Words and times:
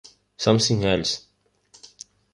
Something 0.35 0.83
Else! 0.83 1.27